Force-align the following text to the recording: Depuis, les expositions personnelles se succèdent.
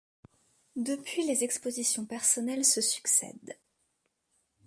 Depuis, 0.77 1.21
les 1.27 1.43
expositions 1.43 2.05
personnelles 2.07 2.65
se 2.65 2.81
succèdent. 2.81 3.59